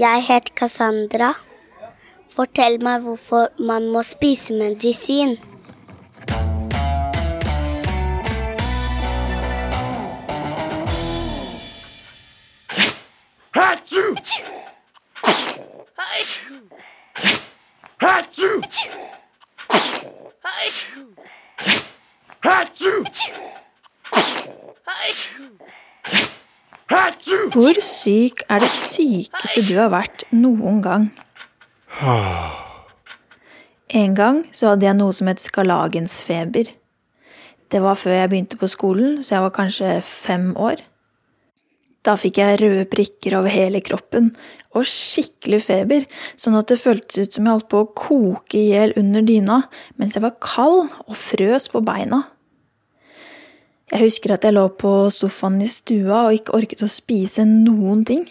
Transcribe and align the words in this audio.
Jeg 0.00 0.22
heter 0.24 0.54
Cassandra. 0.56 1.34
Fortell 2.32 2.78
meg 2.80 3.02
hvorfor 3.04 3.50
man 3.68 3.90
må 3.92 4.00
spise 4.02 4.54
medisin. 4.56 5.36
Hatsu! 13.52 14.14
Hvor 26.90 27.78
syk 27.84 28.42
er 28.50 28.62
det 28.64 28.70
sykeste 28.72 29.62
du 29.68 29.76
har 29.78 29.92
vært 29.92 30.24
noen 30.34 30.80
gang? 30.82 31.06
En 33.94 34.14
gang 34.18 34.40
så 34.54 34.72
hadde 34.72 34.88
jeg 34.88 34.98
noe 34.98 35.14
som 35.14 35.30
het 35.30 35.42
skarlagensfeber. 35.42 36.70
Det 37.70 37.82
var 37.82 37.98
før 37.98 38.16
jeg 38.16 38.30
begynte 38.32 38.58
på 38.58 38.66
skolen, 38.70 39.20
så 39.22 39.36
jeg 39.36 39.44
var 39.46 39.54
kanskje 39.54 39.92
fem 40.02 40.50
år. 40.58 40.82
Da 42.02 42.16
fikk 42.18 42.40
jeg 42.40 42.58
røde 42.62 42.88
prikker 42.90 43.36
over 43.38 43.52
hele 43.52 43.82
kroppen 43.84 44.32
og 44.74 44.86
skikkelig 44.88 45.60
feber, 45.66 46.06
sånn 46.38 46.56
at 46.58 46.70
det 46.72 46.80
føltes 46.80 47.22
ut 47.22 47.36
som 47.36 47.46
jeg 47.46 47.58
holdt 47.58 47.70
på 47.70 47.84
å 47.84 47.90
koke 47.92 48.58
i 48.58 48.70
hjel 48.72 48.94
under 48.98 49.22
dyna 49.26 49.62
mens 50.00 50.16
jeg 50.16 50.24
var 50.24 50.38
kald 50.42 50.88
og 51.06 51.18
frøs 51.18 51.68
på 51.70 51.84
beina. 51.86 52.24
Jeg 53.90 54.04
husker 54.04 54.36
at 54.36 54.44
jeg 54.46 54.54
lå 54.54 54.68
på 54.78 54.92
sofaen 55.10 55.58
i 55.64 55.68
stua 55.70 56.26
og 56.28 56.36
ikke 56.36 56.54
orket 56.54 56.84
å 56.86 56.90
spise 56.90 57.42
noen 57.48 58.04
ting. 58.06 58.22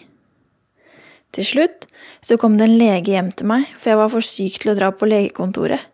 Til 1.36 1.46
slutt 1.46 1.86
så 2.24 2.38
kom 2.40 2.56
det 2.58 2.66
en 2.66 2.78
lege 2.80 3.12
hjem 3.12 3.28
til 3.36 3.50
meg, 3.50 3.68
for 3.76 3.92
jeg 3.92 4.00
var 4.00 4.10
for 4.12 4.24
syk 4.24 4.56
til 4.62 4.72
å 4.72 4.78
dra 4.78 4.88
på 4.96 5.08
legekontoret, 5.08 5.84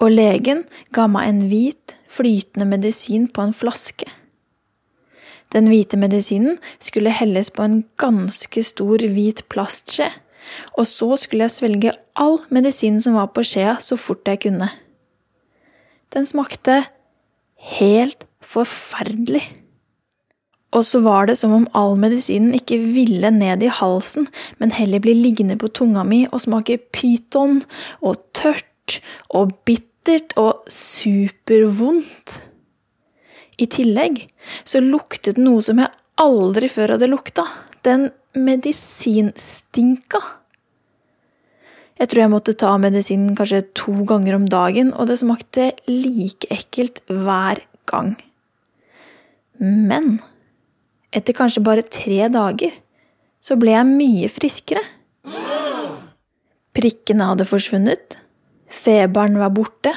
og 0.00 0.14
legen 0.16 0.64
ga 0.96 1.06
meg 1.12 1.28
en 1.28 1.44
hvit, 1.52 1.96
flytende 2.12 2.66
medisin 2.68 3.28
på 3.28 3.44
en 3.44 3.54
flaske. 3.56 4.08
Den 5.52 5.68
hvite 5.68 5.98
medisinen 6.00 6.56
skulle 6.80 7.12
helles 7.12 7.52
på 7.52 7.64
en 7.64 7.82
ganske 8.00 8.64
stor 8.64 9.04
hvit 9.12 9.44
plastskje, 9.52 10.08
og 10.76 10.88
så 10.88 11.12
skulle 11.20 11.46
jeg 11.46 11.56
svelge 11.56 11.94
all 12.18 12.40
medisinen 12.52 13.00
som 13.04 13.16
var 13.20 13.30
på 13.36 13.44
skjea, 13.46 13.76
så 13.80 14.00
fort 14.00 14.28
jeg 14.28 14.40
kunne. 14.48 14.68
Den 16.12 16.28
smakte 16.28 16.82
helt 17.76 18.26
forferdelig. 18.52 19.44
Og 20.72 20.84
så 20.88 21.02
var 21.04 21.28
det 21.28 21.36
som 21.40 21.52
om 21.52 21.66
all 21.76 21.98
medisinen 22.00 22.54
ikke 22.56 22.78
ville 22.80 23.28
ned 23.34 23.64
i 23.64 23.72
halsen, 23.72 24.28
men 24.58 24.72
heller 24.72 25.02
bli 25.04 25.14
liggende 25.18 25.58
på 25.60 25.68
tunga 25.68 26.04
mi 26.08 26.24
og 26.30 26.40
smake 26.46 26.78
pyton 26.96 27.60
og 28.00 28.22
tørt 28.36 29.00
og 29.36 29.52
bittert 29.68 30.32
og 30.40 30.64
supervondt. 30.72 32.40
I 33.60 33.68
tillegg 33.68 34.24
så 34.64 34.80
luktet 34.80 35.36
det 35.36 35.44
noe 35.44 35.60
som 35.64 35.82
jeg 35.82 35.92
aldri 36.22 36.70
før 36.72 36.96
hadde 36.96 37.10
lukta. 37.12 37.44
Den 37.84 38.08
medisinstinka. 38.38 40.22
Jeg 42.00 42.08
tror 42.08 42.24
jeg 42.24 42.32
måtte 42.32 42.56
ta 42.58 42.72
medisinen 42.80 43.36
kanskje 43.38 43.60
to 43.78 43.92
ganger 44.08 44.38
om 44.38 44.48
dagen, 44.50 44.90
og 44.96 45.10
det 45.10 45.20
smakte 45.20 45.70
like 45.90 46.48
ekkelt 46.50 47.04
hver 47.12 47.60
gang. 47.86 48.16
Men 49.62 50.16
etter 51.14 51.36
kanskje 51.36 51.62
bare 51.62 51.84
tre 51.86 52.26
dager 52.32 52.74
så 53.42 53.56
ble 53.58 53.74
jeg 53.74 53.88
mye 53.88 54.30
friskere. 54.30 54.82
Prikkene 56.72 57.28
hadde 57.28 57.46
forsvunnet, 57.46 58.16
feberen 58.72 59.36
var 59.38 59.52
borte, 59.54 59.92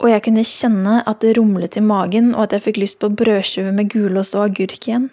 og 0.00 0.08
jeg 0.08 0.24
kunne 0.24 0.46
kjenne 0.48 1.00
at 1.04 1.20
det 1.20 1.34
rumlet 1.36 1.76
i 1.76 1.84
magen, 1.84 2.32
og 2.32 2.46
at 2.46 2.56
jeg 2.56 2.64
fikk 2.70 2.80
lyst 2.80 2.98
på 3.02 3.10
brødskive 3.12 3.74
med 3.76 3.90
gulost 3.92 4.36
og 4.38 4.46
agurk 4.48 4.88
igjen. 4.88 5.10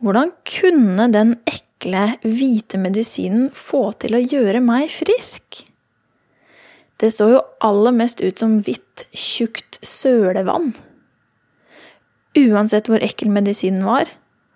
Hvordan 0.00 0.32
kunne 0.48 1.08
den 1.12 1.34
ekle, 1.48 2.16
hvite 2.24 2.80
medisinen 2.80 3.50
få 3.52 3.90
til 4.00 4.16
å 4.16 4.24
gjøre 4.24 4.64
meg 4.64 4.88
frisk? 4.92 5.62
Det 6.96 7.12
så 7.12 7.28
jo 7.34 7.44
aller 7.64 7.92
mest 7.92 8.22
ut 8.24 8.40
som 8.40 8.56
hvitt, 8.64 9.04
tjukt 9.12 9.76
sølevann. 9.84 10.72
Uansett 12.36 12.90
hvor 12.90 13.02
ekkel 13.04 13.30
medisinen 13.32 13.86
var, 13.86 14.10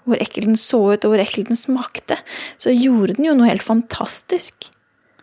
hvor 0.04 0.20
ekkel 0.20 0.50
den 0.50 0.58
så 0.58 0.80
ut 0.92 1.04
og 1.04 1.14
hvor 1.14 1.22
ekkel 1.22 1.46
den 1.48 1.58
smakte, 1.58 2.18
så 2.60 2.72
gjorde 2.74 3.16
den 3.16 3.30
jo 3.30 3.36
noe 3.38 3.50
helt 3.50 3.64
fantastisk. 3.64 4.70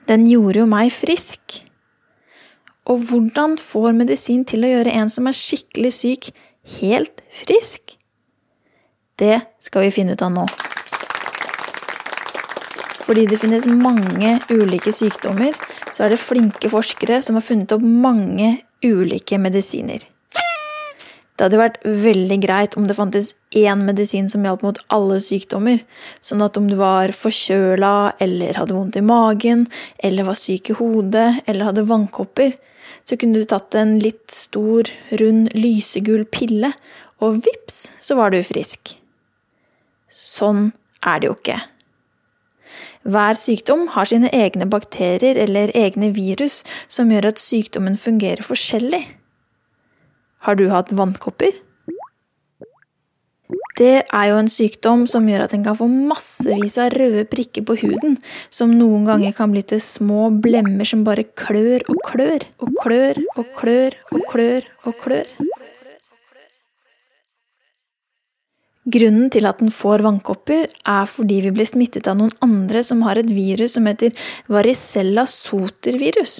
Den 0.07 0.25
gjorde 0.29 0.63
jo 0.63 0.69
meg 0.69 0.91
frisk. 0.95 1.59
Og 2.87 3.03
hvordan 3.09 3.57
får 3.59 3.91
medisin 3.97 4.45
til 4.47 4.63
å 4.63 4.71
gjøre 4.71 4.95
en 4.95 5.11
som 5.11 5.27
er 5.27 5.35
skikkelig 5.35 5.91
syk, 5.97 6.29
helt 6.79 7.23
frisk? 7.43 7.97
Det 9.19 9.41
skal 9.63 9.87
vi 9.87 9.93
finne 9.93 10.15
ut 10.15 10.23
av 10.23 10.31
nå. 10.31 10.45
Fordi 13.07 13.23
det 13.27 13.39
finnes 13.39 13.67
mange 13.71 14.35
ulike 14.51 14.91
sykdommer, 14.91 15.55
så 15.95 16.05
er 16.05 16.13
det 16.13 16.21
flinke 16.21 16.71
forskere 16.71 17.21
som 17.23 17.39
har 17.39 17.45
funnet 17.45 17.71
opp 17.75 17.83
mange 17.83 18.57
ulike 18.83 19.39
medisiner. 19.41 20.03
Det 21.37 21.45
hadde 21.45 21.59
vært 21.61 21.83
veldig 21.85 22.37
greit 22.41 22.75
om 22.79 22.87
det 22.89 22.95
fantes 22.97 23.35
én 23.53 23.83
medisin 23.85 24.25
som 24.29 24.45
hjalp 24.45 24.63
mot 24.65 24.79
alle 24.93 25.19
sykdommer, 25.21 25.83
sånn 26.17 26.41
at 26.41 26.57
om 26.57 26.65
du 26.65 26.73
var 26.79 27.13
forkjøla 27.13 28.17
eller 28.25 28.57
hadde 28.57 28.73
vondt 28.73 28.97
i 28.97 29.03
magen, 29.05 29.67
eller 30.01 30.25
var 30.25 30.39
syk 30.39 30.71
i 30.73 30.77
hodet 30.79 31.43
eller 31.45 31.69
hadde 31.69 31.85
vannkopper, 31.85 32.55
så 33.05 33.19
kunne 33.21 33.37
du 33.37 33.45
tatt 33.45 33.77
en 33.77 33.99
litt 34.01 34.33
stor, 34.33 34.89
rund, 35.21 35.53
lysegul 35.53 36.25
pille, 36.25 36.73
og 37.21 37.39
vips, 37.45 37.83
så 38.01 38.17
var 38.17 38.33
du 38.33 38.41
frisk. 38.45 38.95
Sånn 40.09 40.71
er 41.05 41.21
det 41.21 41.29
jo 41.29 41.37
ikke. 41.37 41.59
Hver 43.07 43.37
sykdom 43.39 43.85
har 43.93 44.09
sine 44.09 44.33
egne 44.35 44.65
bakterier 44.67 45.37
eller 45.45 45.71
egne 45.77 46.09
virus 46.17 46.63
som 46.91 47.13
gjør 47.13 47.29
at 47.29 47.39
sykdommen 47.39 47.95
fungerer 48.01 48.43
forskjellig. 48.43 49.05
Har 50.45 50.55
du 50.55 50.67
hatt 50.71 50.93
vannkopper? 50.95 51.55
Det 53.77 54.01
er 54.01 54.23
jo 54.31 54.37
en 54.41 54.49
sykdom 54.49 55.03
som 55.09 55.27
gjør 55.29 55.43
at 55.45 55.53
en 55.53 55.63
kan 55.65 55.77
få 55.77 55.85
massevis 55.87 56.79
av 56.81 56.95
røde 56.97 57.27
prikker 57.29 57.61
på 57.67 57.75
huden, 57.83 58.15
som 58.49 58.73
noen 58.73 59.05
ganger 59.05 59.35
kan 59.37 59.53
bli 59.53 59.61
til 59.69 59.81
små 59.83 60.31
blemmer 60.41 60.87
som 60.89 61.03
bare 61.05 61.27
klør 61.37 61.85
og 61.85 62.01
klør 62.07 62.47
og 62.57 62.73
klør 62.81 63.21
og 63.37 63.53
klør 63.59 63.99
og 64.09 64.25
klør 64.31 64.67
og 64.89 64.97
klør. 65.03 65.29
Grunnen 68.87 69.29
til 69.29 69.45
at 69.45 69.59
den 69.59 69.71
får 69.73 70.01
vannkopper, 70.05 70.69
er 70.87 71.07
fordi 71.11 71.41
vi 71.43 71.53
blir 71.53 71.67
smittet 71.67 72.07
av 72.07 72.17
noen 72.17 72.31
andre 72.41 72.81
som 72.87 73.03
har 73.03 73.19
et 73.19 73.29
virus 73.35 73.75
som 73.75 73.85
heter 73.89 74.15
varicella 74.47 75.27
soter-virus. 75.27 76.39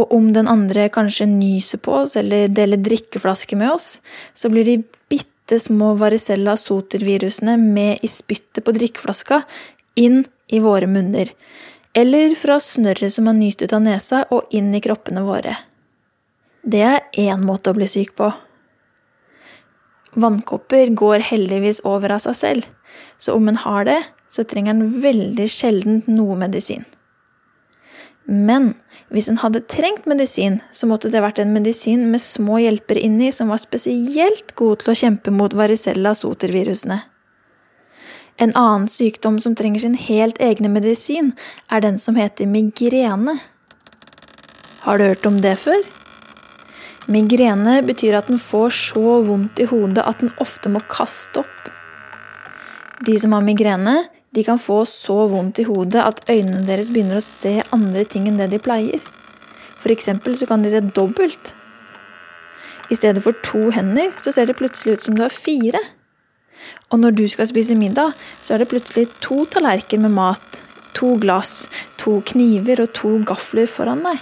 Og 0.00 0.12
om 0.16 0.30
den 0.32 0.48
andre 0.48 0.88
kanskje 0.92 1.26
nyser 1.28 1.80
på 1.84 1.98
oss 2.02 2.16
eller 2.16 2.48
deler 2.48 2.80
drikkeflaske 2.80 3.58
med 3.60 3.74
oss, 3.74 3.98
så 4.34 4.48
blir 4.52 4.64
de 4.64 4.78
bitte 5.12 5.58
små 5.60 5.92
varicella 6.00 6.56
soter-virusene 6.56 7.56
med 7.60 8.04
i 8.06 8.08
spyttet 8.08 8.64
på 8.64 8.74
drikkeflaska 8.76 9.42
inn 10.00 10.22
i 10.48 10.60
våre 10.64 10.88
munner. 10.88 11.32
Eller 11.92 12.36
fra 12.38 12.60
snørret 12.62 13.12
som 13.12 13.26
har 13.26 13.36
nyst 13.36 13.62
ut 13.62 13.74
av 13.74 13.82
nesa 13.82 14.22
og 14.30 14.54
inn 14.54 14.70
i 14.74 14.80
kroppene 14.80 15.24
våre. 15.26 15.56
Det 16.62 16.84
er 16.86 17.02
én 17.18 17.42
måte 17.44 17.72
å 17.72 17.76
bli 17.76 17.88
syk 17.90 18.14
på. 18.20 18.30
Vannkopper 20.20 20.90
går 20.98 21.26
heldigvis 21.30 21.82
over 21.86 22.16
av 22.16 22.22
seg 22.24 22.38
selv, 22.38 22.70
så 23.18 23.36
om 23.38 23.48
en 23.50 23.60
har 23.62 23.86
det, 23.86 24.00
så 24.30 24.44
trenger 24.46 24.74
en 24.74 25.02
veldig 25.02 25.46
sjelden 25.50 26.02
noe 26.10 26.38
medisin. 26.38 26.84
Men 28.30 28.74
hvis 29.10 29.26
hun 29.26 29.40
hadde 29.42 29.64
trengt 29.66 30.06
medisin, 30.06 30.60
så 30.70 30.86
måtte 30.86 31.10
det 31.10 31.22
vært 31.22 31.40
en 31.42 31.50
medisin 31.50 32.04
med 32.12 32.22
små 32.22 32.60
hjelpere 32.62 33.02
inni 33.02 33.32
som 33.34 33.50
var 33.50 33.58
spesielt 33.58 34.54
god 34.58 34.84
til 34.84 34.92
å 34.92 34.98
kjempe 35.00 35.34
mot 35.34 35.54
varicella-sotervirusene. 35.58 37.00
En 38.40 38.52
annen 38.56 38.86
sykdom 38.88 39.40
som 39.42 39.56
trenger 39.58 39.82
sin 39.82 39.96
helt 39.98 40.38
egne 40.40 40.70
medisin, 40.72 41.34
er 41.68 41.82
den 41.82 41.98
som 41.98 42.16
heter 42.16 42.46
migrene. 42.48 43.34
Har 44.86 44.96
du 44.96 45.10
hørt 45.10 45.26
om 45.26 45.42
det 45.42 45.58
før? 45.60 45.82
Migrene 47.10 47.80
betyr 47.82 48.14
at 48.20 48.30
den 48.30 48.38
får 48.38 48.70
så 48.78 49.18
vondt 49.26 49.58
i 49.58 49.66
hodet 49.68 50.06
at 50.06 50.22
den 50.22 50.30
ofte 50.40 50.70
må 50.70 50.80
kaste 50.86 51.42
opp. 51.42 51.70
De 53.04 53.18
som 53.18 53.34
har 53.34 53.42
migrene, 53.44 53.98
de 54.34 54.44
kan 54.46 54.60
få 54.62 54.84
så 54.86 55.24
vondt 55.30 55.58
i 55.58 55.66
hodet 55.66 56.02
at 56.04 56.20
øynene 56.30 56.62
deres 56.66 56.92
begynner 56.94 57.18
å 57.18 57.24
se 57.24 57.56
andre 57.74 58.04
ting 58.06 58.28
enn 58.30 58.38
det 58.38 58.50
de 58.52 58.60
pleier. 58.62 59.02
For 59.80 59.90
eksempel 59.90 60.36
så 60.38 60.46
kan 60.46 60.62
de 60.62 60.70
se 60.70 60.82
dobbelt. 60.94 61.54
I 62.90 62.98
stedet 62.98 63.22
for 63.24 63.34
to 63.46 63.70
hender, 63.74 64.12
så 64.22 64.32
ser 64.34 64.46
det 64.46 64.58
plutselig 64.58 64.98
ut 64.98 65.06
som 65.06 65.16
du 65.16 65.24
har 65.24 65.34
fire. 65.34 65.80
Og 66.90 67.00
når 67.02 67.14
du 67.18 67.24
skal 67.30 67.48
spise 67.50 67.78
middag, 67.78 68.14
så 68.42 68.54
er 68.54 68.62
det 68.62 68.70
plutselig 68.70 69.08
to 69.24 69.44
tallerkener 69.50 70.08
med 70.08 70.18
mat 70.18 70.62
to 70.94 71.14
glass, 71.22 71.68
to 71.96 72.20
kniver 72.26 72.82
og 72.82 72.92
to 72.96 73.16
gafler 73.26 73.68
foran 73.70 74.02
deg. 74.04 74.18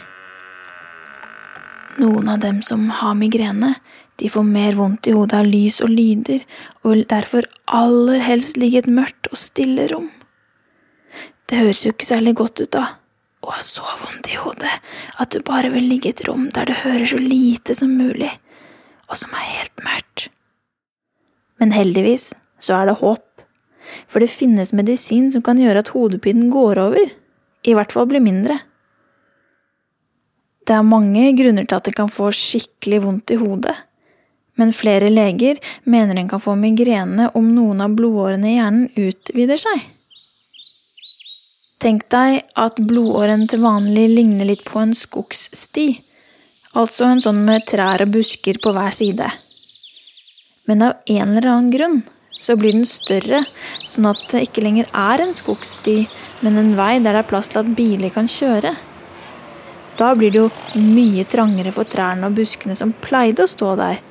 Noen 1.98 2.28
av 2.30 2.42
dem 2.44 2.60
som 2.62 2.86
har 3.00 3.16
migrene, 3.18 3.74
de 4.18 4.28
får 4.30 4.46
mer 4.46 4.74
vondt 4.74 5.06
i 5.06 5.14
hodet 5.14 5.38
av 5.38 5.46
lys 5.46 5.78
og 5.84 5.92
lyder, 5.94 6.42
og 6.82 6.92
vil 6.92 7.04
derfor 7.10 7.46
aller 7.70 8.22
helst 8.24 8.58
ligge 8.58 8.80
i 8.80 8.82
et 8.82 8.90
mørkt 8.90 9.30
og 9.30 9.38
stille 9.38 9.86
rom. 9.92 10.08
Det 11.48 11.60
høres 11.60 11.84
jo 11.86 11.94
ikke 11.94 12.08
særlig 12.08 12.34
godt 12.40 12.64
ut, 12.64 12.72
da, 12.74 12.84
å 13.46 13.54
ha 13.54 13.62
så 13.62 13.86
vondt 14.02 14.28
i 14.32 14.40
hodet 14.40 14.74
at 15.22 15.30
du 15.32 15.38
bare 15.46 15.70
vil 15.72 15.86
ligge 15.86 16.10
i 16.10 16.16
et 16.16 16.24
rom 16.26 16.48
der 16.54 16.66
det 16.68 16.80
hører 16.82 17.06
så 17.06 17.20
lite 17.22 17.76
som 17.78 17.94
mulig, 17.94 18.30
og 19.08 19.16
som 19.20 19.32
er 19.38 19.46
helt 19.54 19.84
mørkt. 19.86 20.28
Men 21.62 21.72
heldigvis 21.74 22.32
så 22.62 22.80
er 22.80 22.90
det 22.90 22.98
håp, 23.00 23.24
for 24.10 24.20
det 24.20 24.34
finnes 24.34 24.74
medisin 24.76 25.30
som 25.32 25.44
kan 25.46 25.60
gjøre 25.62 25.84
at 25.84 25.94
hodepinen 25.94 26.50
går 26.52 26.82
over, 26.82 27.14
i 27.64 27.74
hvert 27.74 27.94
fall 27.94 28.10
blir 28.10 28.22
mindre. 28.22 28.58
Det 30.68 30.74
er 30.76 30.84
mange 30.84 31.30
grunner 31.38 31.64
til 31.64 31.78
at 31.78 31.86
det 31.88 31.96
kan 31.96 32.10
få 32.12 32.28
skikkelig 32.34 33.00
vondt 33.06 33.32
i 33.32 33.38
hodet, 33.40 33.78
men 34.58 34.74
flere 34.74 35.10
leger 35.12 35.60
mener 35.84 36.18
en 36.18 36.28
kan 36.28 36.42
få 36.42 36.56
migrene 36.58 37.30
om 37.38 37.54
noen 37.54 37.84
av 37.84 37.94
blodårene 37.98 38.50
i 38.50 38.56
hjernen 38.58 38.90
utvider 38.98 39.60
seg. 39.62 39.86
Tenk 41.78 42.08
deg 42.10 42.40
at 42.58 42.80
blodåren 42.82 43.46
til 43.46 43.62
vanlig 43.62 44.08
ligner 44.10 44.48
litt 44.50 44.64
på 44.66 44.80
en 44.82 44.96
skogssti, 44.98 45.92
altså 46.74 47.06
en 47.06 47.22
sånn 47.22 47.44
med 47.46 47.68
trær 47.70 48.02
og 48.02 48.10
busker 48.16 48.58
på 48.62 48.74
hver 48.74 48.94
side. 48.94 49.28
Men 50.66 50.82
av 50.88 50.98
en 51.06 51.36
eller 51.36 51.46
annen 51.52 51.70
grunn 51.72 52.00
så 52.38 52.58
blir 52.58 52.74
den 52.74 52.86
større, 52.86 53.44
sånn 53.86 54.10
at 54.10 54.26
det 54.32 54.44
ikke 54.48 54.62
lenger 54.66 54.90
er 54.90 55.22
en 55.22 55.34
skogssti, 55.34 56.00
men 56.42 56.58
en 56.58 56.74
vei 56.78 56.96
der 56.98 57.14
det 57.14 57.22
er 57.22 57.30
plass 57.30 57.50
til 57.50 57.62
at 57.62 57.72
biler 57.78 58.12
kan 58.14 58.30
kjøre. 58.30 58.74
Da 59.98 60.12
blir 60.18 60.34
det 60.34 60.42
jo 60.44 60.50
mye 60.78 61.24
trangere 61.26 61.72
for 61.74 61.88
trærne 61.90 62.28
og 62.28 62.36
buskene 62.38 62.76
som 62.78 62.94
pleide 63.06 63.46
å 63.46 63.50
stå 63.50 63.72
der. 63.78 64.02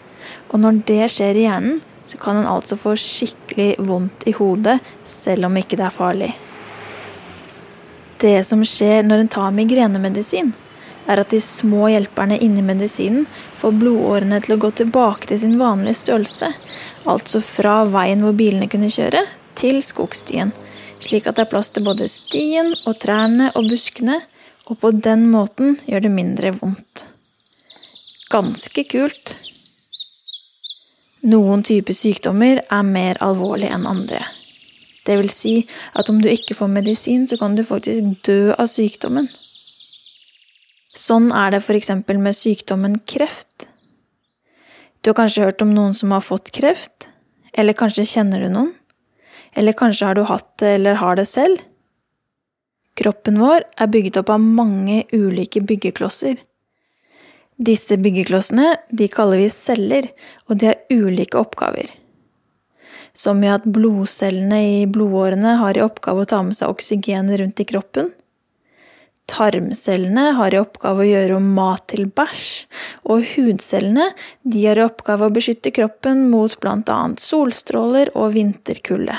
Og 0.51 0.61
når 0.63 0.81
det 0.87 1.07
skjer 1.11 1.37
i 1.37 1.45
hjernen, 1.47 1.81
så 2.07 2.17
kan 2.17 2.39
en 2.39 2.47
altså 2.47 2.77
få 2.79 2.95
skikkelig 2.95 3.75
vondt 3.83 4.27
i 4.29 4.35
hodet, 4.37 4.77
selv 5.03 5.49
om 5.49 5.57
ikke 5.59 5.79
det 5.79 5.87
er 5.89 5.95
farlig. 5.95 6.29
Det 8.21 8.39
som 8.47 8.63
skjer 8.65 9.03
når 9.05 9.25
en 9.25 9.33
tar 9.35 9.51
migrenemedisin, 9.53 10.53
er 11.07 11.21
at 11.21 11.31
de 11.31 11.39
små 11.43 11.87
hjelperne 11.91 12.37
inni 12.43 12.63
medisinen 12.65 13.27
får 13.55 13.75
blodårene 13.79 14.39
til 14.43 14.55
å 14.55 14.61
gå 14.63 14.71
tilbake 14.81 15.29
til 15.29 15.39
sin 15.43 15.57
vanlige 15.59 16.01
størrelse, 16.01 16.49
altså 17.07 17.41
fra 17.43 17.81
veien 17.91 18.23
hvor 18.23 18.35
bilene 18.37 18.69
kunne 18.71 18.91
kjøre, 18.91 19.23
til 19.57 19.79
skogstien, 19.83 20.51
slik 21.01 21.27
at 21.27 21.37
det 21.37 21.47
er 21.47 21.51
plass 21.53 21.71
til 21.73 21.85
både 21.87 22.09
stien 22.11 22.73
og 22.85 22.97
trærne 23.01 23.51
og 23.55 23.69
buskene, 23.71 24.19
og 24.67 24.81
på 24.81 24.91
den 24.91 25.29
måten 25.31 25.77
gjør 25.87 26.07
det 26.07 26.13
mindre 26.13 26.51
vondt. 26.59 27.05
Ganske 28.27 28.83
kult. 28.91 29.37
Noen 31.27 31.63
typer 31.65 31.95
sykdommer 31.95 32.61
er 32.63 32.83
mer 32.87 33.19
alvorlige 33.25 33.73
enn 33.75 33.87
andre. 33.89 34.21
Det 35.07 35.15
vil 35.19 35.29
si 35.31 35.57
at 35.95 36.07
om 36.11 36.21
du 36.21 36.27
ikke 36.31 36.55
får 36.55 36.71
medisin, 36.71 37.27
så 37.27 37.39
kan 37.39 37.55
du 37.55 37.63
faktisk 37.67 38.27
dø 38.27 38.53
av 38.55 38.67
sykdommen. 38.71 39.27
Sånn 40.97 41.29
er 41.35 41.53
det 41.53 41.61
f.eks. 41.61 41.91
med 42.07 42.35
sykdommen 42.35 42.99
kreft. 43.07 43.67
Du 45.01 45.11
har 45.11 45.19
kanskje 45.19 45.45
hørt 45.45 45.61
om 45.63 45.75
noen 45.75 45.93
som 45.95 46.11
har 46.15 46.23
fått 46.25 46.51
kreft? 46.55 47.09
Eller 47.53 47.77
kanskje 47.77 48.07
kjenner 48.07 48.43
du 48.43 48.49
noen? 48.51 48.73
Eller 49.57 49.75
kanskje 49.77 50.07
har 50.07 50.15
du 50.15 50.23
hatt 50.29 50.49
det 50.61 50.75
eller 50.77 50.99
har 51.01 51.19
det 51.19 51.27
selv? 51.27 51.61
Kroppen 52.97 53.37
vår 53.39 53.63
er 53.77 53.91
bygget 53.93 54.19
opp 54.23 54.31
av 54.33 54.41
mange 54.41 55.03
ulike 55.13 55.61
byggeklosser. 55.61 56.39
Disse 57.57 57.97
byggeklossene 57.97 58.75
de 58.93 59.07
kaller 59.09 59.41
vi 59.41 59.49
celler, 59.49 60.11
og 60.45 60.59
de 60.61 60.69
har 60.69 60.83
ulike 60.93 61.39
oppgaver. 61.39 61.89
Som 63.17 63.41
i 63.41 63.49
at 63.49 63.65
blodcellene 63.65 64.59
i 64.61 64.85
blodårene 64.85 65.55
har 65.57 65.77
i 65.77 65.81
oppgave 65.81 66.21
å 66.21 66.29
ta 66.29 66.43
med 66.45 66.57
seg 66.57 66.69
oksygen 66.69 67.31
rundt 67.41 67.63
i 67.63 67.65
kroppen. 67.65 68.11
Tarmcellene 69.27 70.29
har 70.37 70.53
i 70.53 70.59
oppgave 70.61 71.01
å 71.03 71.07
gjøre 71.07 71.39
om 71.39 71.47
mat 71.57 71.87
til 71.91 72.05
bæsj, 72.13 72.45
og 73.09 73.25
hudcellene 73.33 74.05
de 74.45 74.61
har 74.67 74.77
i 74.77 74.85
oppgave 74.85 75.27
å 75.27 75.33
beskytte 75.33 75.73
kroppen 75.73 76.27
mot 76.29 76.53
annet 76.69 77.23
solstråler 77.23 78.13
og 78.13 78.37
vinterkulde. 78.37 79.17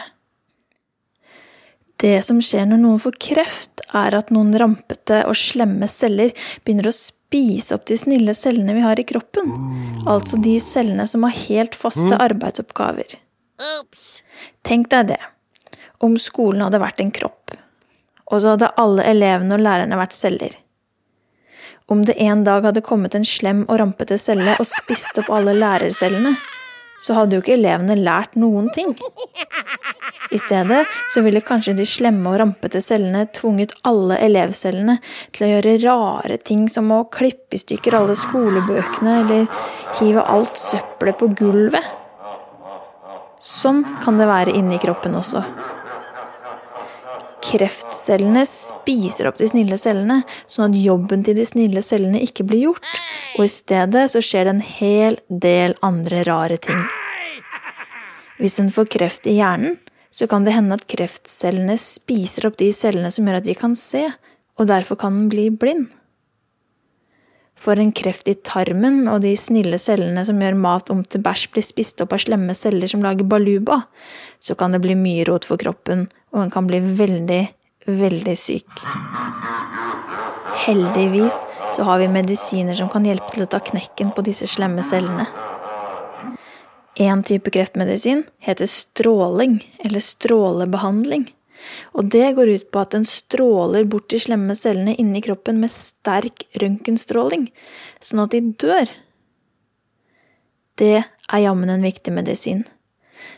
Det 1.98 2.20
som 2.22 2.38
skjer 2.38 2.70
når 2.70 2.84
noen 2.84 3.02
får 3.02 3.18
kreft, 3.18 3.82
er 3.98 4.14
at 4.14 4.30
noen 4.30 4.54
rampete 4.54 5.24
og 5.26 5.34
slemme 5.36 5.88
celler 5.90 6.30
begynner 6.62 6.92
å 6.92 6.94
spise 7.28 7.74
opp 7.74 7.84
de 7.86 7.96
snille 7.98 8.34
cellene 8.34 8.74
vi 8.74 8.80
har 8.80 9.00
i 9.00 9.04
kroppen. 9.04 9.52
Altså 10.06 10.36
de 10.40 10.60
cellene 10.60 11.06
som 11.06 11.22
har 11.22 11.36
helt 11.48 11.74
faste 11.74 12.14
mm. 12.14 12.20
arbeidsoppgaver. 12.24 13.18
Tenk 14.64 14.88
deg 14.90 15.10
det. 15.12 15.20
Om 16.00 16.16
skolen 16.18 16.62
hadde 16.64 16.80
vært 16.80 17.02
en 17.02 17.10
kropp, 17.12 17.52
og 18.30 18.40
så 18.40 18.54
hadde 18.54 18.72
alle 18.80 19.04
elevene 19.10 19.56
og 19.56 19.64
lærerne 19.64 19.98
vært 19.98 20.16
celler. 20.16 20.54
Om 21.88 22.04
det 22.06 22.14
en 22.22 22.44
dag 22.44 22.64
hadde 22.64 22.84
kommet 22.84 23.16
en 23.16 23.26
slem 23.26 23.64
og 23.66 23.80
rampete 23.80 24.18
celle 24.20 24.54
og 24.60 24.68
spist 24.68 25.18
opp 25.20 25.28
alle 25.34 25.56
lærercellene, 25.56 26.36
så 27.00 27.16
hadde 27.18 27.36
jo 27.36 27.44
ikke 27.44 27.56
elevene 27.58 27.98
lært 27.98 28.36
noen 28.38 28.68
ting. 28.74 28.94
I 30.30 30.38
stedet 30.38 30.82
så 31.08 31.22
ville 31.24 31.40
kanskje 31.40 31.72
de 31.78 31.86
slemme 31.88 32.28
og 32.28 32.40
rampete 32.42 32.82
cellene 32.84 33.24
tvunget 33.32 33.72
alle 33.88 34.18
elevcellene 34.26 34.98
til 35.32 35.46
å 35.46 35.50
gjøre 35.54 35.78
rare 35.86 36.36
ting 36.42 36.66
som 36.72 36.90
å 36.92 37.04
klippe 37.12 37.56
i 37.56 37.62
stykker 37.62 37.96
alle 37.96 38.16
skolebøkene 38.18 39.14
eller 39.22 39.48
hive 40.00 40.26
alt 40.28 40.60
søppelet 40.60 41.20
på 41.20 41.30
gulvet. 41.38 41.94
Sånn 43.40 43.84
kan 44.02 44.18
det 44.18 44.28
være 44.28 44.56
inni 44.58 44.80
kroppen 44.82 45.16
også. 45.16 45.44
Kreftcellene 47.44 48.42
spiser 48.48 49.28
opp 49.30 49.38
de 49.38 49.48
snille 49.48 49.78
cellene, 49.78 50.22
sånn 50.50 50.72
at 50.72 50.78
jobben 50.82 51.22
til 51.26 51.36
de 51.38 51.44
snille 51.46 51.82
cellene 51.86 52.22
ikke 52.24 52.46
blir 52.48 52.68
gjort, 52.68 52.88
og 53.38 53.44
i 53.46 53.52
stedet 53.52 54.08
så 54.12 54.22
skjer 54.24 54.48
det 54.48 54.54
en 54.56 54.64
hel 54.64 55.20
del 55.28 55.76
andre 55.86 56.24
rare 56.26 56.58
ting. 56.62 56.82
Hvis 58.38 58.58
en 58.62 58.72
får 58.74 58.90
kreft 58.94 59.26
i 59.30 59.38
hjernen, 59.38 59.78
så 60.10 60.26
kan 60.26 60.44
det 60.46 60.56
hende 60.56 60.74
at 60.78 60.88
kreftcellene 60.90 61.76
spiser 61.78 62.48
opp 62.48 62.58
de 62.58 62.72
cellene 62.74 63.10
som 63.14 63.26
gjør 63.26 63.40
at 63.40 63.48
vi 63.48 63.54
kan 63.58 63.76
se, 63.78 64.08
og 64.58 64.70
derfor 64.70 64.98
kan 64.98 65.14
den 65.14 65.30
bli 65.30 65.48
blind. 65.54 65.92
For 67.58 67.78
en 67.78 67.90
kreft 67.94 68.30
i 68.30 68.36
tarmen 68.46 69.08
og 69.10 69.24
de 69.24 69.32
snille 69.38 69.80
cellene 69.82 70.22
som 70.26 70.38
gjør 70.42 70.58
mat 70.58 70.90
om 70.94 71.02
til 71.02 71.22
bæsj, 71.24 71.48
blir 71.54 71.66
spist 71.66 72.02
opp 72.02 72.14
av 72.14 72.22
slemme 72.22 72.54
celler 72.54 72.90
som 72.90 73.02
lager 73.02 73.26
baluba, 73.26 73.82
så 74.38 74.54
kan 74.58 74.74
det 74.74 74.82
bli 74.84 74.94
mye 74.98 75.26
rot 75.26 75.46
for 75.46 75.58
kroppen, 75.60 76.06
og 76.34 76.42
en 76.42 76.52
kan 76.52 76.68
bli 76.68 76.80
veldig, 76.80 77.42
veldig 77.86 78.36
syk. 78.38 78.84
Heldigvis 80.66 81.44
så 81.76 81.84
har 81.88 81.98
vi 82.02 82.08
medisiner 82.12 82.74
som 82.74 82.90
kan 82.92 83.06
hjelpe 83.06 83.30
til 83.34 83.46
å 83.46 83.50
ta 83.50 83.60
knekken 83.62 84.12
på 84.16 84.24
disse 84.26 84.48
slemme 84.50 84.84
cellene. 84.86 85.28
En 86.98 87.22
type 87.22 87.50
kreftmedisin 87.54 88.24
heter 88.42 88.66
stråling, 88.66 89.60
eller 89.86 90.02
strålebehandling. 90.02 91.28
Og 91.94 92.08
det 92.10 92.32
går 92.34 92.48
ut 92.54 92.70
på 92.74 92.80
at 92.82 92.94
den 92.96 93.06
stråler 93.06 93.86
bort 93.86 94.08
de 94.10 94.18
slemme 94.22 94.56
cellene 94.58 94.96
inni 94.98 95.22
kroppen 95.22 95.60
med 95.62 95.70
sterk 95.70 96.46
røntgenstråling, 96.58 97.46
sånn 98.02 98.24
at 98.24 98.34
de 98.34 98.42
dør. 98.64 98.90
Det 100.78 100.96
er 101.02 101.42
jammen 101.42 101.70
en 101.70 101.86
viktig 101.86 102.14
medisin. 102.14 102.64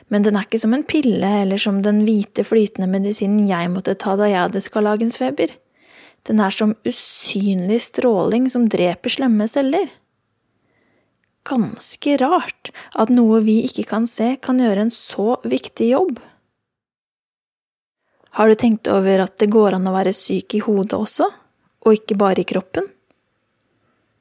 Men 0.09 0.25
den 0.27 0.37
er 0.37 0.47
ikke 0.47 0.61
som 0.63 0.75
en 0.75 0.87
pille 0.87 1.31
eller 1.43 1.61
som 1.61 1.81
den 1.85 2.03
hvite, 2.07 2.45
flytende 2.47 2.89
medisinen 2.91 3.49
jeg 3.49 3.71
måtte 3.73 3.97
ta 3.99 4.17
da 4.19 4.29
jeg 4.31 4.43
hadde 4.47 4.63
skarlagensfeber. 4.65 5.53
Den 6.29 6.41
er 6.43 6.53
som 6.55 6.75
usynlig 6.87 7.81
stråling 7.87 8.51
som 8.53 8.69
dreper 8.71 9.13
slemme 9.13 9.47
celler. 9.49 9.89
Ganske 11.49 12.17
rart 12.21 12.73
at 13.01 13.13
noe 13.15 13.41
vi 13.47 13.63
ikke 13.65 13.87
kan 13.89 14.09
se, 14.11 14.35
kan 14.43 14.61
gjøre 14.61 14.87
en 14.87 14.95
så 14.95 15.39
viktig 15.49 15.93
jobb. 15.95 16.19
Har 18.37 18.49
du 18.49 18.55
tenkt 18.55 18.91
over 18.93 19.25
at 19.25 19.39
det 19.43 19.51
går 19.51 19.79
an 19.79 19.89
å 19.91 19.95
være 19.97 20.15
syk 20.15 20.55
i 20.55 20.63
hodet 20.63 20.99
også, 20.99 21.27
og 21.81 21.97
ikke 21.97 22.19
bare 22.21 22.45
i 22.45 22.49
kroppen? 22.49 22.87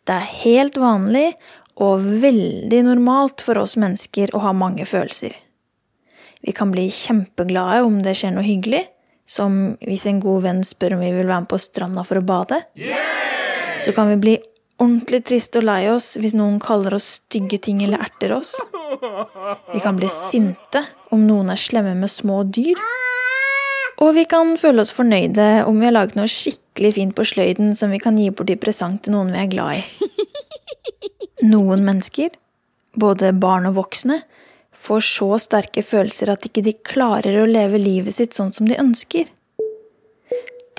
Det 0.08 0.16
er 0.16 0.32
helt 0.42 0.80
vanlig 0.82 1.28
og 1.80 2.08
veldig 2.24 2.80
normalt 2.88 3.44
for 3.46 3.60
oss 3.62 3.76
mennesker 3.80 4.34
å 4.34 4.42
ha 4.48 4.56
mange 4.56 4.88
følelser. 4.90 5.36
Vi 6.46 6.54
kan 6.56 6.72
bli 6.72 6.88
kjempeglade 6.92 7.82
om 7.84 8.00
det 8.04 8.16
skjer 8.18 8.32
noe 8.36 8.46
hyggelig, 8.46 8.86
som 9.28 9.76
hvis 9.86 10.06
en 10.10 10.22
god 10.24 10.46
venn 10.48 10.62
spør 10.66 10.96
om 10.96 11.04
vi 11.04 11.12
vil 11.14 11.28
være 11.28 11.44
med 11.44 11.50
på 11.52 11.60
stranda 11.62 12.06
for 12.08 12.22
å 12.22 12.26
bade. 12.26 12.62
Så 13.80 13.94
kan 13.96 14.10
vi 14.12 14.20
bli 14.22 14.38
ordentlig 14.80 15.22
triste 15.28 15.60
og 15.60 15.68
lei 15.68 15.84
oss 15.92 16.14
hvis 16.20 16.36
noen 16.38 16.58
kaller 16.64 16.96
oss 16.96 17.20
stygge 17.20 17.60
ting 17.68 17.84
eller 17.84 18.02
erter 18.08 18.34
oss. 18.38 18.56
Vi 19.74 19.84
kan 19.84 20.00
bli 20.00 20.10
sinte 20.12 20.86
om 21.14 21.28
noen 21.28 21.52
er 21.52 21.60
slemme 21.60 21.94
med 22.00 22.12
små 22.12 22.42
dyr. 22.48 22.80
Og 24.00 24.14
vi 24.16 24.24
kan 24.32 24.56
føle 24.60 24.84
oss 24.86 24.96
fornøyde 24.96 25.66
om 25.68 25.80
vi 25.80 25.90
har 25.90 25.96
laget 25.96 26.16
noe 26.16 26.32
skikkelig 26.32 26.94
fint 26.96 27.16
på 27.18 27.26
sløyden 27.28 27.74
som 27.76 27.92
vi 27.92 28.00
kan 28.00 28.18
gi 28.18 28.30
bort 28.32 28.52
i 28.52 28.60
presang 28.60 28.96
til 29.04 29.18
noen 29.18 29.34
vi 29.36 29.42
er 29.42 29.52
glad 29.52 29.82
i. 29.82 30.10
Noen 31.52 31.84
mennesker, 31.88 32.32
både 33.00 33.34
barn 33.36 33.68
og 33.68 33.76
voksne, 33.78 34.22
får 34.80 35.04
så 35.06 35.34
sterke 35.42 35.84
følelser 35.84 36.32
at 36.32 36.48
ikke 36.48 36.64
de 36.66 36.78
klarer 36.86 37.42
å 37.42 37.50
leve 37.50 37.82
livet 37.82 38.16
sitt 38.16 38.38
sånn 38.38 38.54
som 38.56 38.70
de 38.70 38.80
ønsker. 38.80 39.28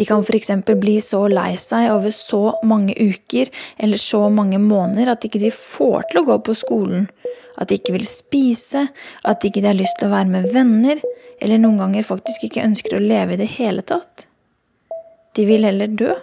De 0.00 0.06
kan 0.08 0.22
f.eks. 0.24 0.50
bli 0.80 0.96
så 1.04 1.26
lei 1.28 1.52
seg 1.60 1.90
over 1.92 2.12
så 2.14 2.54
mange 2.64 2.94
uker 2.96 3.50
eller 3.76 4.00
så 4.00 4.22
mange 4.32 4.56
måneder 4.62 5.12
at 5.12 5.26
ikke 5.28 5.42
de 5.42 5.50
får 5.52 6.08
til 6.08 6.22
å 6.22 6.28
gå 6.30 6.38
på 6.46 6.54
skolen, 6.56 7.04
at 7.60 7.68
de 7.68 7.76
ikke 7.76 7.92
vil 7.98 8.06
spise, 8.08 8.86
at 9.28 9.42
de 9.42 9.50
ikke 9.50 9.66
har 9.66 9.76
lyst 9.76 9.98
til 10.00 10.08
å 10.08 10.14
være 10.14 10.32
med 10.32 10.48
venner, 10.54 11.02
eller 11.40 11.60
noen 11.60 11.82
ganger 11.82 12.08
faktisk 12.08 12.48
ikke 12.48 12.64
ønsker 12.64 12.96
å 12.96 13.02
leve 13.04 13.36
i 13.36 13.40
det 13.42 13.50
hele 13.58 13.84
tatt. 13.84 14.24
De 15.36 15.44
vil 15.44 15.68
heller 15.68 15.92
dø. 15.92 16.16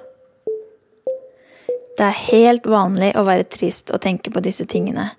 Det 1.98 2.06
er 2.06 2.20
helt 2.32 2.66
vanlig 2.70 3.14
å 3.18 3.28
være 3.30 3.46
trist 3.46 3.94
og 3.94 4.02
tenke 4.02 4.34
på 4.34 4.42
disse 4.46 4.66
tingene, 4.70 5.12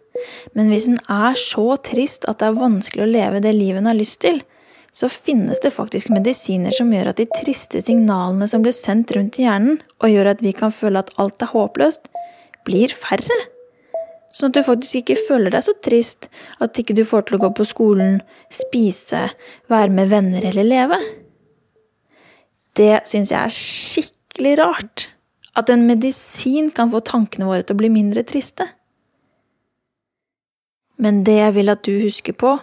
men 0.56 0.70
hvis 0.72 0.88
en 0.90 1.00
er 1.12 1.37
så 1.38 1.75
trist 1.84 2.28
at 2.30 2.40
det 2.40 2.48
er 2.50 2.60
vanskelig 2.60 3.04
å 3.04 3.10
leve 3.10 3.42
det 3.44 3.54
livet 3.56 3.82
en 3.82 3.90
har 3.90 3.98
lyst 3.98 4.20
til, 4.25 4.40
så 4.92 5.10
finnes 5.12 5.60
det 5.62 5.75
faktisk 5.75 6.10
medisiner 6.10 6.75
som 6.75 6.90
gjør 6.92 7.12
at 7.12 7.20
de 7.20 7.28
triste 7.30 7.82
signalene 7.84 8.48
som 8.50 8.64
blir 8.64 8.75
sendt 8.75 9.12
rundt 9.14 9.38
i 9.38 9.44
hjernen, 9.44 9.78
og 10.02 10.10
gjør 10.10 10.32
at 10.32 10.42
vi 10.42 10.54
kan 10.56 10.75
føle 10.75 11.02
at 11.02 11.12
alt 11.22 11.44
er 11.44 11.52
håpløst, 11.52 12.08
blir 12.66 12.92
færre. 12.92 13.38
Sånn 14.34 14.50
at 14.50 14.58
du 14.58 14.66
faktisk 14.66 15.02
ikke 15.02 15.18
føler 15.20 15.54
deg 15.54 15.64
så 15.64 15.75
trist, 15.84 16.28
at 16.62 16.78
ikke 16.80 16.96
du 16.96 17.04
får 17.06 17.28
til 17.28 17.38
å 17.38 17.42
gå 17.46 17.52
på 17.58 17.66
skolen, 17.68 18.20
spise, 18.52 19.28
være 19.70 19.94
med 19.94 20.10
venner 20.12 20.44
eller 20.50 20.66
leve. 20.66 20.98
Det 22.78 23.00
syns 23.08 23.32
jeg 23.34 23.40
er 23.40 23.54
skikkelig 23.54 24.56
rart. 24.60 25.08
At 25.58 25.72
en 25.72 25.88
medisin 25.88 26.68
kan 26.70 26.92
få 26.92 27.00
tankene 27.02 27.48
våre 27.48 27.64
til 27.66 27.75
å 27.75 27.80
bli 27.80 27.90
mindre 27.90 28.22
triste. 28.26 28.68
Men 30.99 31.23
det 31.26 31.37
jeg 31.38 31.55
vil 31.55 31.71
at 31.71 31.85
du 31.87 31.93
husker 32.02 32.35
på, 32.35 32.57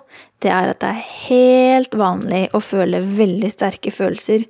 det 0.44 0.52
er 0.52 0.74
at 0.74 0.82
det 0.84 0.92
er 0.92 1.06
helt 1.30 1.96
vanlig 1.96 2.46
å 2.54 2.60
føle 2.64 3.00
veldig 3.00 3.52
sterke 3.54 3.94
følelser 3.96 4.44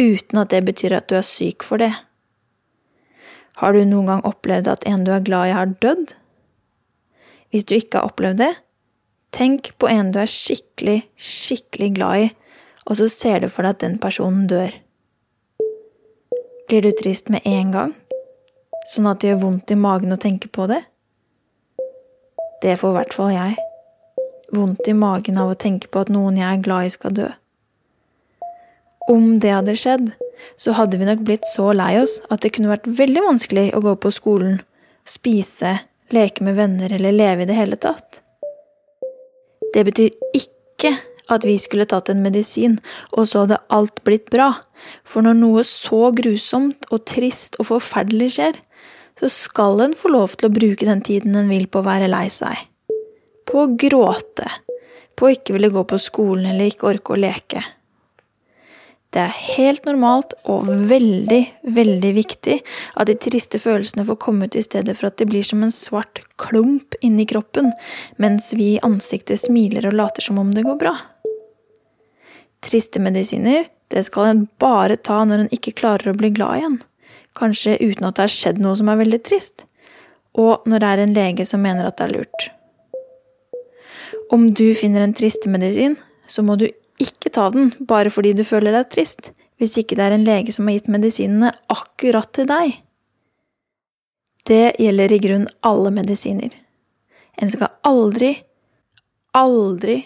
uten 0.00 0.40
at 0.40 0.52
det 0.52 0.62
betyr 0.68 0.96
at 0.96 1.08
du 1.08 1.16
er 1.16 1.26
syk 1.26 1.64
for 1.64 1.80
det. 1.80 1.92
Har 3.60 3.72
du 3.76 3.84
noen 3.84 4.08
gang 4.08 4.22
opplevd 4.28 4.68
at 4.72 4.84
en 4.88 5.04
du 5.06 5.12
er 5.14 5.24
glad 5.24 5.48
i, 5.48 5.56
har 5.56 5.72
dødd? 5.80 6.14
Hvis 7.52 7.66
du 7.68 7.74
ikke 7.76 8.00
har 8.00 8.12
opplevd 8.12 8.40
det, 8.40 8.52
tenk 9.32 9.72
på 9.80 9.88
en 9.88 10.12
du 10.12 10.20
er 10.22 10.30
skikkelig, 10.30 11.02
skikkelig 11.16 11.90
glad 11.96 12.26
i, 12.26 12.30
og 12.88 12.98
så 12.98 13.08
ser 13.12 13.44
du 13.44 13.48
for 13.52 13.64
deg 13.64 13.76
at 13.76 13.84
den 13.84 13.98
personen 14.02 14.46
dør. 14.50 14.72
Blir 16.68 16.84
du 16.84 16.92
trist 16.96 17.28
med 17.32 17.44
en 17.48 17.72
gang, 17.74 17.92
sånn 18.92 19.08
at 19.10 19.20
det 19.20 19.32
gjør 19.32 19.44
vondt 19.44 19.72
i 19.74 19.78
magen 19.78 20.16
å 20.16 20.20
tenke 20.20 20.48
på 20.52 20.68
det? 20.72 20.82
Det 22.62 22.78
får 22.78 22.92
i 22.92 22.98
hvert 23.00 23.14
fall 23.16 23.32
jeg 23.34 23.60
vondt 24.52 24.88
i 24.88 24.94
magen 24.96 25.38
av 25.40 25.52
å 25.52 25.58
tenke 25.58 25.88
på 25.88 26.02
at 26.04 26.10
noen 26.12 26.36
jeg 26.36 26.48
er 26.48 26.64
glad 26.64 26.86
i, 26.86 26.92
skal 26.92 27.14
dø. 27.16 27.28
Om 29.10 29.38
det 29.42 29.54
hadde 29.54 29.78
skjedd, 29.80 30.10
så 30.60 30.74
hadde 30.76 30.98
vi 31.00 31.08
nok 31.08 31.22
blitt 31.26 31.46
så 31.50 31.70
lei 31.74 31.94
oss 32.00 32.18
at 32.28 32.44
det 32.44 32.52
kunne 32.54 32.70
vært 32.70 32.88
veldig 33.00 33.22
vanskelig 33.24 33.70
å 33.76 33.82
gå 33.84 33.94
på 34.02 34.12
skolen, 34.14 34.60
spise, 35.08 35.78
leke 36.12 36.44
med 36.44 36.58
venner 36.58 36.92
eller 36.92 37.16
leve 37.16 37.46
i 37.46 37.48
det 37.48 37.56
hele 37.56 37.78
tatt. 37.80 38.20
Det 39.72 39.86
betyr 39.88 40.12
ikke 40.36 40.92
at 41.32 41.46
vi 41.48 41.56
skulle 41.62 41.88
tatt 41.88 42.10
en 42.12 42.22
medisin, 42.22 42.76
og 43.16 43.24
så 43.30 43.44
hadde 43.44 43.62
alt 43.72 44.02
blitt 44.04 44.28
bra, 44.30 44.50
for 45.06 45.24
når 45.24 45.38
noe 45.38 45.62
så 45.64 46.10
grusomt 46.14 46.84
og 46.90 47.06
trist 47.08 47.56
og 47.62 47.70
forferdelig 47.70 48.34
skjer, 48.36 48.58
så 49.22 49.30
skal 49.30 49.80
en 49.84 49.94
få 49.94 50.10
lov 50.10 50.34
til 50.34 50.50
å 50.50 50.54
bruke 50.54 50.88
den 50.88 51.00
tiden 51.06 51.38
en 51.38 51.50
vil 51.52 51.68
på 51.70 51.80
å 51.80 51.86
være 51.86 52.10
lei 52.10 52.26
seg 52.32 52.66
på 53.52 53.62
å 53.66 53.70
gråte, 53.76 54.48
på 55.18 55.28
å 55.28 55.32
ikke 55.34 55.56
ville 55.56 55.72
gå 55.72 55.84
på 55.88 56.00
skolen 56.00 56.48
eller 56.52 56.70
ikke 56.70 56.88
orke 56.94 57.14
å 57.14 57.20
leke. 57.20 57.62
Det 59.12 59.20
er 59.20 59.40
helt 59.58 59.84
normalt 59.84 60.32
og 60.48 60.70
veldig, 60.88 61.42
veldig 61.76 62.12
viktig 62.16 62.54
at 62.96 63.10
de 63.10 63.16
triste 63.20 63.60
følelsene 63.60 64.06
får 64.08 64.18
komme 64.24 64.48
ut 64.48 64.56
i 64.56 64.64
stedet 64.64 64.94
for 64.96 65.10
at 65.10 65.18
de 65.20 65.26
blir 65.28 65.44
som 65.44 65.60
en 65.66 65.74
svart 65.74 66.22
klump 66.40 66.96
inni 67.04 67.26
kroppen, 67.28 67.68
mens 68.16 68.54
vi 68.56 68.70
i 68.78 68.80
ansiktet 68.86 69.42
smiler 69.42 69.90
og 69.90 69.98
later 69.98 70.24
som 70.24 70.40
om 70.40 70.54
det 70.56 70.64
går 70.64 70.80
bra. 70.80 70.94
Triste 72.64 73.02
medisiner, 73.04 73.68
det 73.92 74.06
skal 74.08 74.30
en 74.30 74.46
bare 74.62 74.96
ta 74.96 75.20
når 75.28 75.44
en 75.44 75.52
ikke 75.52 75.76
klarer 75.76 76.14
å 76.14 76.16
bli 76.16 76.32
glad 76.32 76.62
igjen, 76.62 76.80
kanskje 77.38 77.78
uten 77.80 78.08
at 78.08 78.16
det 78.16 78.26
har 78.26 78.32
skjedd 78.32 78.60
noe 78.62 78.76
som 78.78 78.90
er 78.92 79.00
veldig 79.00 79.20
trist, 79.26 79.66
og 80.38 80.66
når 80.68 80.82
det 80.82 80.90
er 80.90 81.02
en 81.02 81.16
lege 81.16 81.46
som 81.48 81.62
mener 81.64 81.86
at 81.86 81.98
det 81.98 82.08
er 82.08 82.14
lurt. 82.16 82.48
Om 84.32 84.48
du 84.56 84.66
finner 84.78 85.04
en 85.04 85.14
tristemedisin, 85.16 85.98
så 86.26 86.44
må 86.44 86.56
du 86.56 86.68
ikke 87.02 87.32
ta 87.32 87.48
den 87.52 87.72
bare 87.88 88.12
fordi 88.12 88.32
du 88.36 88.44
føler 88.46 88.74
deg 88.76 88.88
trist, 88.92 89.32
hvis 89.60 89.76
ikke 89.80 89.98
det 89.98 90.06
er 90.06 90.16
en 90.16 90.26
lege 90.26 90.54
som 90.54 90.68
har 90.68 90.78
gitt 90.78 90.90
medisinene 90.92 91.52
akkurat 91.72 92.30
til 92.34 92.48
deg. 92.50 92.78
Det 94.48 94.74
gjelder 94.82 95.12
i 95.14 95.20
grunn 95.22 95.44
alle 95.68 95.92
medisiner. 95.94 96.54
En 97.38 97.50
skal 97.52 97.70
aldri, 97.86 98.32
aldri, 99.38 100.00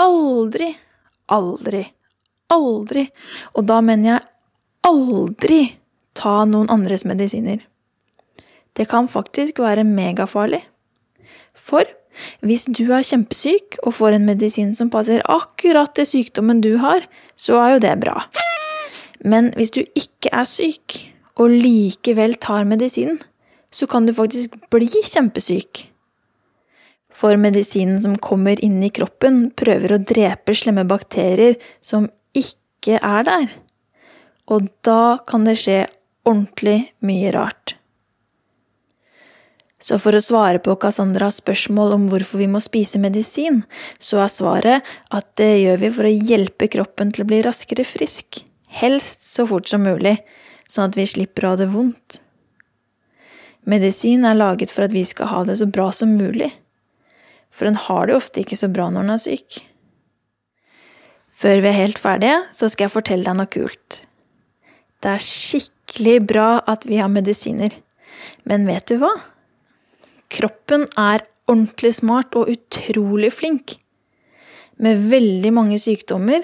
aldri, 0.00 0.70
aldri, 1.28 1.82
aldri, 2.52 3.04
og 3.52 3.68
da 3.68 3.78
mener 3.84 4.08
jeg 4.14 4.24
aldri, 4.88 5.60
ta 6.18 6.42
noen 6.48 6.70
andres 6.72 7.04
medisiner. 7.08 7.60
Det 8.76 8.88
kan 8.88 9.08
faktisk 9.08 9.60
være 9.60 9.84
megafarlig. 9.84 10.62
For 11.54 11.84
hvis 12.44 12.66
du 12.68 12.84
er 12.92 13.04
kjempesyk 13.04 13.78
og 13.82 13.94
får 13.96 14.16
en 14.16 14.26
medisin 14.28 14.74
som 14.76 14.90
passer 14.92 15.24
akkurat 15.30 15.92
til 15.96 16.08
sykdommen 16.08 16.60
du 16.64 16.76
har, 16.80 17.04
så 17.36 17.60
er 17.60 17.74
jo 17.74 17.82
det 17.84 17.94
bra. 18.00 18.16
Men 19.24 19.52
hvis 19.56 19.72
du 19.72 19.82
ikke 19.96 20.32
er 20.32 20.48
syk, 20.48 20.98
og 21.40 21.48
likevel 21.48 22.34
tar 22.36 22.66
medisinen, 22.68 23.16
så 23.72 23.86
kan 23.88 24.06
du 24.06 24.12
faktisk 24.12 24.56
bli 24.70 24.88
kjempesyk. 24.88 25.86
For 27.12 27.36
medisinen 27.40 28.00
som 28.04 28.18
kommer 28.20 28.60
inn 28.64 28.82
i 28.84 28.92
kroppen, 28.92 29.46
prøver 29.56 29.94
å 29.94 30.02
drepe 30.04 30.54
slemme 30.56 30.84
bakterier 30.88 31.56
som 31.84 32.08
ikke 32.36 32.98
er 33.00 33.28
der. 33.28 33.48
Og 34.52 34.68
da 34.84 35.22
kan 35.28 35.46
det 35.48 35.58
skje 35.60 35.84
ordentlig 36.28 36.92
mye 37.04 37.32
rart. 37.34 37.76
Så 39.82 39.98
for 39.98 40.14
å 40.14 40.22
svare 40.22 40.60
på 40.62 40.76
Cassandras 40.78 41.40
spørsmål 41.40 41.96
om 41.96 42.04
hvorfor 42.10 42.38
vi 42.38 42.46
må 42.50 42.60
spise 42.62 43.00
medisin, 43.02 43.64
så 43.98 44.20
er 44.22 44.30
svaret 44.30 44.92
at 45.10 45.26
det 45.40 45.50
gjør 45.64 45.82
vi 45.82 45.90
for 45.96 46.06
å 46.06 46.12
hjelpe 46.12 46.68
kroppen 46.70 47.10
til 47.10 47.24
å 47.24 47.30
bli 47.32 47.40
raskere 47.42 47.86
frisk, 47.86 48.44
helst 48.78 49.26
så 49.26 49.48
fort 49.50 49.66
som 49.66 49.82
mulig, 49.82 50.20
sånn 50.70 50.92
at 50.92 50.98
vi 50.98 51.08
slipper 51.10 51.48
å 51.48 51.54
ha 51.54 51.58
det 51.64 51.72
vondt. 51.74 52.20
Medisin 53.66 54.22
er 54.26 54.38
laget 54.38 54.70
for 54.74 54.86
at 54.86 54.94
vi 54.94 55.02
skal 55.06 55.30
ha 55.34 55.42
det 55.50 55.58
så 55.58 55.66
bra 55.66 55.90
som 55.94 56.14
mulig, 56.14 56.52
for 57.50 57.66
en 57.68 57.78
har 57.88 58.06
det 58.06 58.16
ofte 58.16 58.46
ikke 58.46 58.58
så 58.62 58.70
bra 58.70 58.86
når 58.90 59.06
en 59.08 59.14
er 59.16 59.22
syk. 59.26 59.60
Før 61.42 61.58
vi 61.58 61.72
er 61.72 61.80
helt 61.80 61.98
ferdige, 61.98 62.38
så 62.54 62.70
skal 62.70 62.86
jeg 62.86 62.94
fortelle 62.94 63.26
deg 63.26 63.38
noe 63.38 63.50
kult. 63.50 64.02
Det 65.02 65.10
er 65.10 65.22
skikkelig 65.26 65.81
bra 66.20 66.60
at 66.66 66.86
vi 66.86 66.96
har 66.96 67.08
medisiner, 67.08 67.72
men 68.44 68.66
vet 68.66 68.86
du 68.86 68.96
hva? 68.98 69.12
Kroppen 70.32 70.86
er 70.96 71.24
ordentlig 71.50 71.94
smart 71.94 72.34
og 72.34 72.48
utrolig 72.48 73.32
flink. 73.32 73.76
Med 74.76 75.08
veldig 75.10 75.52
mange 75.52 75.78
sykdommer, 75.78 76.42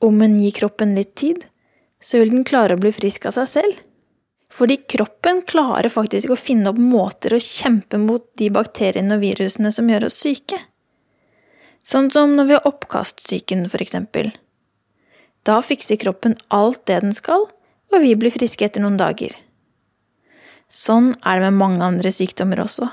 om 0.00 0.20
en 0.22 0.38
gir 0.40 0.52
kroppen 0.52 0.94
litt 0.94 1.14
tid, 1.14 1.44
så 2.00 2.20
vil 2.20 2.30
den 2.30 2.44
klare 2.44 2.76
å 2.76 2.80
bli 2.80 2.92
frisk 2.92 3.26
av 3.28 3.36
seg 3.36 3.48
selv. 3.48 3.80
Fordi 4.50 4.80
kroppen 4.90 5.42
klarer 5.46 5.92
faktisk 5.92 6.32
å 6.32 6.38
finne 6.38 6.72
opp 6.72 6.80
måter 6.80 7.36
å 7.36 7.42
kjempe 7.42 8.00
mot 8.02 8.24
de 8.40 8.48
bakteriene 8.50 9.16
og 9.16 9.22
virusene 9.22 9.70
som 9.72 9.88
gjør 9.90 10.08
oss 10.08 10.18
syke. 10.24 10.58
Sånn 11.86 12.10
som 12.12 12.34
når 12.36 12.48
vi 12.48 12.56
har 12.56 12.66
oppkastsyken, 12.68 13.68
for 13.70 13.82
eksempel. 13.82 14.32
Da 15.46 15.60
fikser 15.64 16.00
kroppen 16.00 16.36
alt 16.52 16.82
det 16.90 16.98
den 17.04 17.14
skal, 17.16 17.46
og 17.90 18.02
vi 18.04 18.14
blir 18.18 18.32
friske 18.34 18.66
etter 18.66 18.82
noen 18.82 18.98
dager. 19.00 19.34
Sånn 20.70 21.14
er 21.26 21.40
det 21.40 21.50
med 21.50 21.58
mange 21.58 21.86
andre 21.86 22.12
sykdommer 22.14 22.62
også. 22.62 22.86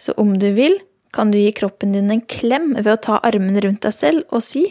Så 0.00 0.14
om 0.20 0.36
du 0.40 0.48
vil, 0.56 0.78
kan 1.12 1.30
du 1.32 1.38
gi 1.38 1.52
kroppen 1.56 1.92
din 1.96 2.12
en 2.12 2.24
klem 2.24 2.72
ved 2.76 2.92
å 2.92 3.00
ta 3.08 3.20
armene 3.24 3.60
rundt 3.64 3.84
deg 3.84 3.94
selv 3.96 4.24
og 4.32 4.44
si 4.44 4.64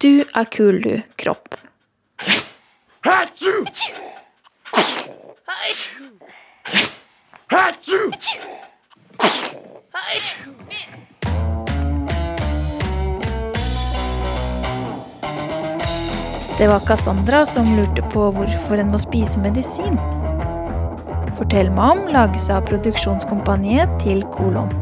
Du 0.00 0.20
er 0.20 0.44
kul, 0.52 0.82
du, 0.84 1.00
kropp. 1.16 1.56
Hatsu! 3.06 3.64
Hatsu! 5.48 6.10
Hatsu! 7.48 8.00
Hatsju! 9.96 11.05
Det 16.58 16.68
var 16.68 16.80
Cassandra 16.80 17.46
som 17.46 17.76
lurte 17.76 18.02
på 18.02 18.30
hvorfor 18.32 18.80
en 18.80 18.88
må 18.88 18.98
spise 18.98 19.40
medisin. 19.44 19.98
Fortell 21.36 21.68
meg 21.68 21.90
om 21.98 22.06
lages 22.14 22.46
av 22.48 22.64
produksjonskompaniet 22.70 23.92
til 24.00 24.22
Kolon. 24.32 24.72